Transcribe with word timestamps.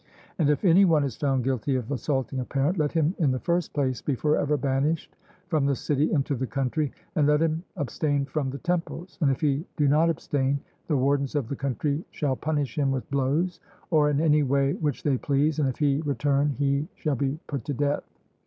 And 0.39 0.49
if 0.49 0.65
any 0.65 0.83
one 0.83 1.03
is 1.03 1.15
found 1.15 1.43
guilty 1.43 1.75
of 1.75 1.91
assaulting 1.91 2.39
a 2.39 2.43
parent, 2.43 2.79
let 2.79 2.91
him 2.91 3.13
in 3.19 3.29
the 3.31 3.37
first 3.39 3.71
place 3.71 4.01
be 4.01 4.15
forever 4.15 4.57
banished 4.57 5.15
from 5.47 5.67
the 5.67 5.75
city 5.75 6.11
into 6.11 6.33
the 6.33 6.47
country, 6.47 6.91
and 7.15 7.27
let 7.27 7.39
him 7.39 7.63
abstain 7.77 8.25
from 8.25 8.49
the 8.49 8.57
temples; 8.57 9.19
and 9.21 9.29
if 9.29 9.41
he 9.41 9.63
do 9.77 9.87
not 9.87 10.09
abstain, 10.09 10.59
the 10.87 10.97
wardens 10.97 11.35
of 11.35 11.49
the 11.49 11.55
country 11.55 12.03
shall 12.09 12.35
punish 12.35 12.79
him 12.79 12.89
with 12.91 13.11
blows, 13.11 13.59
or 13.91 14.09
in 14.09 14.19
any 14.19 14.41
way 14.41 14.73
which 14.73 15.03
they 15.03 15.19
please, 15.19 15.59
and 15.59 15.69
if 15.69 15.77
he 15.77 16.01
return 16.01 16.55
he 16.57 16.87
shall 16.95 17.13
be 17.15 17.37
put 17.45 17.63
to 17.65 17.73
death. 17.75 18.01